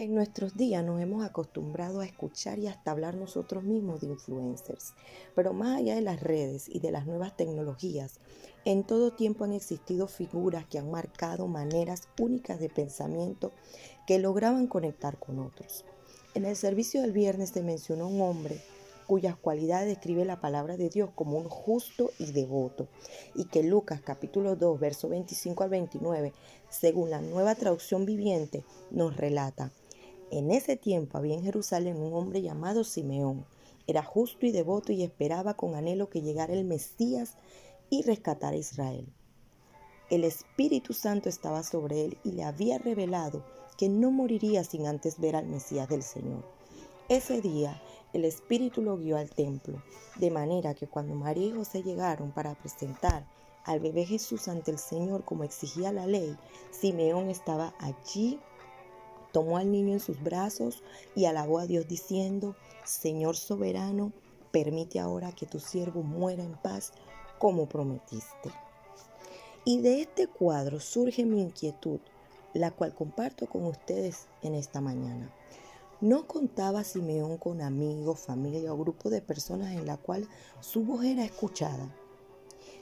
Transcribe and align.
En 0.00 0.14
nuestros 0.14 0.56
días 0.56 0.82
nos 0.82 0.98
hemos 0.98 1.22
acostumbrado 1.22 2.00
a 2.00 2.06
escuchar 2.06 2.58
y 2.58 2.68
hasta 2.68 2.90
hablar 2.90 3.16
nosotros 3.16 3.64
mismos 3.64 4.00
de 4.00 4.06
influencers, 4.06 4.94
pero 5.34 5.52
más 5.52 5.76
allá 5.76 5.94
de 5.94 6.00
las 6.00 6.22
redes 6.22 6.70
y 6.70 6.80
de 6.80 6.90
las 6.90 7.04
nuevas 7.04 7.36
tecnologías, 7.36 8.18
en 8.64 8.82
todo 8.82 9.12
tiempo 9.12 9.44
han 9.44 9.52
existido 9.52 10.06
figuras 10.06 10.64
que 10.64 10.78
han 10.78 10.90
marcado 10.90 11.48
maneras 11.48 12.08
únicas 12.18 12.58
de 12.60 12.70
pensamiento 12.70 13.52
que 14.06 14.18
lograban 14.18 14.68
conectar 14.68 15.18
con 15.18 15.38
otros. 15.38 15.84
En 16.32 16.46
el 16.46 16.56
servicio 16.56 17.02
del 17.02 17.12
viernes 17.12 17.50
se 17.50 17.62
mencionó 17.62 18.08
un 18.08 18.22
hombre 18.22 18.58
cuyas 19.06 19.36
cualidades 19.36 19.88
describe 19.88 20.24
la 20.24 20.40
palabra 20.40 20.78
de 20.78 20.88
Dios 20.88 21.10
como 21.14 21.36
un 21.36 21.48
justo 21.50 22.10
y 22.18 22.32
devoto, 22.32 22.88
y 23.34 23.46
que 23.46 23.62
Lucas 23.62 24.00
capítulo 24.00 24.56
2, 24.56 24.80
verso 24.80 25.10
25 25.10 25.62
al 25.62 25.68
29, 25.68 26.32
según 26.70 27.10
la 27.10 27.20
nueva 27.20 27.54
traducción 27.54 28.06
viviente, 28.06 28.64
nos 28.90 29.14
relata. 29.16 29.72
En 30.30 30.52
ese 30.52 30.76
tiempo 30.76 31.18
había 31.18 31.34
en 31.34 31.42
Jerusalén 31.42 31.96
un 31.96 32.14
hombre 32.14 32.40
llamado 32.40 32.84
Simeón. 32.84 33.44
Era 33.88 34.04
justo 34.04 34.46
y 34.46 34.52
devoto 34.52 34.92
y 34.92 35.02
esperaba 35.02 35.54
con 35.54 35.74
anhelo 35.74 36.08
que 36.08 36.22
llegara 36.22 36.52
el 36.52 36.64
Mesías 36.64 37.36
y 37.90 38.02
rescatara 38.02 38.54
a 38.54 38.58
Israel. 38.60 39.08
El 40.08 40.22
Espíritu 40.22 40.92
Santo 40.92 41.28
estaba 41.28 41.64
sobre 41.64 42.04
él 42.04 42.18
y 42.24 42.32
le 42.32 42.44
había 42.44 42.78
revelado 42.78 43.44
que 43.76 43.88
no 43.88 44.12
moriría 44.12 44.62
sin 44.62 44.86
antes 44.86 45.18
ver 45.18 45.34
al 45.34 45.46
Mesías 45.46 45.88
del 45.88 46.04
Señor. 46.04 46.44
Ese 47.08 47.40
día 47.40 47.82
el 48.12 48.24
Espíritu 48.24 48.82
lo 48.82 48.96
guió 48.96 49.16
al 49.16 49.30
templo, 49.30 49.82
de 50.16 50.30
manera 50.30 50.74
que 50.74 50.86
cuando 50.86 51.14
María 51.14 51.46
y 51.46 51.52
José 51.52 51.82
llegaron 51.82 52.30
para 52.30 52.54
presentar 52.54 53.26
al 53.64 53.80
bebé 53.80 54.04
Jesús 54.04 54.48
ante 54.48 54.70
el 54.70 54.78
Señor 54.78 55.24
como 55.24 55.44
exigía 55.44 55.92
la 55.92 56.06
ley, 56.06 56.36
Simeón 56.70 57.30
estaba 57.30 57.74
allí 57.78 58.38
tomó 59.32 59.56
al 59.56 59.70
niño 59.70 59.92
en 59.92 60.00
sus 60.00 60.22
brazos 60.22 60.82
y 61.14 61.24
alabó 61.24 61.58
a 61.58 61.66
Dios 61.66 61.86
diciendo, 61.88 62.56
Señor 62.84 63.36
soberano, 63.36 64.12
permite 64.50 64.98
ahora 64.98 65.32
que 65.32 65.46
tu 65.46 65.60
siervo 65.60 66.02
muera 66.02 66.42
en 66.42 66.54
paz 66.54 66.92
como 67.38 67.68
prometiste. 67.68 68.50
Y 69.64 69.80
de 69.80 70.00
este 70.00 70.26
cuadro 70.26 70.80
surge 70.80 71.24
mi 71.24 71.40
inquietud, 71.40 72.00
la 72.54 72.70
cual 72.70 72.94
comparto 72.94 73.46
con 73.46 73.66
ustedes 73.66 74.26
en 74.42 74.54
esta 74.54 74.80
mañana. 74.80 75.32
No 76.00 76.26
contaba 76.26 76.82
Simeón 76.82 77.36
con 77.36 77.60
amigos, 77.60 78.20
familia 78.20 78.72
o 78.72 78.78
grupo 78.78 79.10
de 79.10 79.20
personas 79.20 79.72
en 79.72 79.86
la 79.86 79.98
cual 79.98 80.26
su 80.60 80.82
voz 80.82 81.04
era 81.04 81.24
escuchada. 81.24 81.94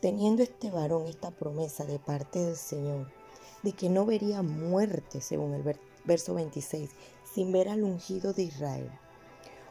Teniendo 0.00 0.42
este 0.42 0.70
varón 0.70 1.06
esta 1.06 1.30
promesa 1.30 1.84
de 1.84 1.98
parte 1.98 2.38
del 2.38 2.56
Señor 2.56 3.12
de 3.62 3.72
que 3.72 3.88
no 3.88 4.04
vería 4.04 4.42
muerte, 4.42 5.20
según 5.20 5.54
el 5.54 5.62
verso 6.04 6.34
26, 6.34 6.90
sin 7.34 7.52
ver 7.52 7.68
al 7.68 7.82
ungido 7.82 8.32
de 8.32 8.42
Israel. 8.42 8.90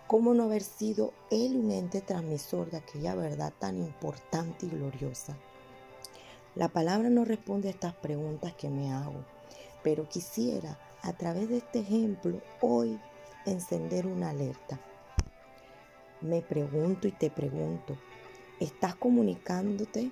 ¿Cómo 0.07 0.33
no 0.33 0.43
haber 0.43 0.61
sido 0.61 1.13
él 1.29 1.55
un 1.55 1.71
ente 1.71 2.01
transmisor 2.01 2.69
de 2.69 2.77
aquella 2.77 3.15
verdad 3.15 3.53
tan 3.57 3.77
importante 3.77 4.65
y 4.65 4.69
gloriosa? 4.69 5.37
La 6.55 6.67
palabra 6.67 7.09
no 7.09 7.23
responde 7.23 7.69
a 7.69 7.71
estas 7.71 7.93
preguntas 7.93 8.53
que 8.55 8.69
me 8.69 8.91
hago, 8.91 9.23
pero 9.83 10.09
quisiera 10.09 10.77
a 11.01 11.13
través 11.13 11.47
de 11.47 11.57
este 11.57 11.79
ejemplo 11.79 12.41
hoy 12.59 12.99
encender 13.45 14.05
una 14.05 14.31
alerta. 14.31 14.79
Me 16.19 16.41
pregunto 16.41 17.07
y 17.07 17.11
te 17.11 17.29
pregunto, 17.29 17.97
¿estás 18.59 18.95
comunicándote 18.95 20.11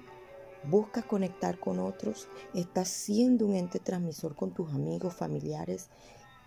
buscas 0.63 1.05
conectar 1.05 1.59
con 1.59 1.79
otros, 1.79 2.27
estás 2.53 2.89
siendo 2.89 3.45
un 3.45 3.55
ente 3.55 3.79
transmisor 3.79 4.35
con 4.35 4.51
tus 4.51 4.71
amigos, 4.71 5.13
familiares 5.13 5.89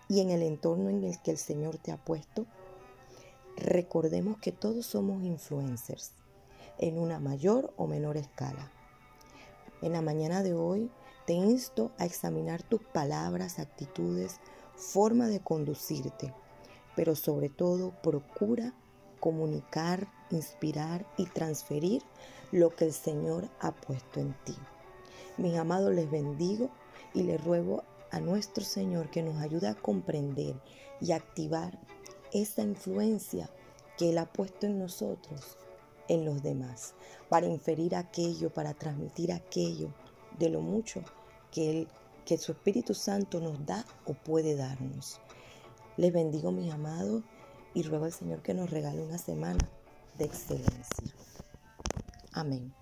y 0.09 0.21
en 0.21 0.31
el 0.31 0.43
entorno 0.43 0.91
en 0.91 1.05
el 1.05 1.21
que 1.23 1.31
el 1.31 1.39
Señor 1.39 1.79
te 1.79 1.93
ha 1.93 1.97
puesto. 1.97 2.47
Recordemos 3.57 4.39
que 4.39 4.53
todos 4.53 4.87
somos 4.87 5.23
influencers 5.23 6.13
en 6.79 6.99
una 6.99 7.21
mayor 7.21 7.73
o 7.77 7.87
menor 7.87 8.17
escala. 8.17 8.71
En 9.83 9.93
la 9.93 10.03
mañana 10.03 10.43
de 10.43 10.55
hoy 10.55 10.91
te 11.27 11.33
insto 11.33 11.93
a 11.99 12.05
examinar 12.05 12.63
tus 12.63 12.83
palabras, 12.83 13.59
actitudes, 13.59 14.41
forma 14.75 15.29
de 15.29 15.41
conducirte, 15.41 16.35
pero 16.97 17.15
sobre 17.15 17.49
todo 17.49 17.93
procura 18.03 18.75
comunicar, 19.23 20.09
inspirar 20.31 21.07
y 21.17 21.27
transferir 21.27 22.03
lo 22.51 22.71
que 22.71 22.87
el 22.87 22.93
Señor 22.93 23.49
ha 23.61 23.71
puesto 23.71 24.19
en 24.19 24.35
ti. 24.45 24.57
Mis 25.37 25.57
amados, 25.57 25.95
les 25.95 26.11
bendigo 26.11 26.71
y 27.15 27.23
les 27.23 27.43
ruego 27.43 27.85
a 28.11 28.19
nuestro 28.19 28.65
Señor 28.65 29.11
que 29.11 29.23
nos 29.23 29.41
ayude 29.41 29.69
a 29.69 29.77
comprender 29.77 30.57
y 31.01 31.13
activar 31.13 31.79
esa 32.33 32.63
influencia 32.63 33.49
que 33.97 34.11
Él 34.11 34.19
ha 34.19 34.27
puesto 34.27 34.67
en 34.67 34.81
nosotros, 34.81 35.57
en 36.09 36.25
los 36.25 36.43
demás, 36.43 36.95
para 37.29 37.47
inferir 37.47 37.95
aquello, 37.95 38.53
para 38.53 38.75
transmitir 38.75 39.31
aquello 39.31 39.95
de 40.37 40.49
lo 40.49 40.63
mucho 40.63 41.01
que, 41.53 41.71
Él, 41.71 41.89
que 42.27 42.39
su 42.39 42.51
Espíritu 42.51 42.93
Santo 42.93 43.39
nos 43.39 43.65
da 43.65 43.87
o 44.05 44.15
puede 44.15 44.57
darnos. 44.57 45.21
Les 45.97 46.13
bendigo, 46.13 46.51
mis 46.51 46.73
amados, 46.73 47.23
y 47.75 47.83
ruego 47.83 48.05
al 48.05 48.13
Señor 48.13 48.43
que 48.43 48.55
nos 48.55 48.71
regale 48.71 49.03
una 49.03 49.19
semana 49.19 49.69
de 50.19 50.25
excelencia. 50.25 51.15
Amén. 52.33 52.73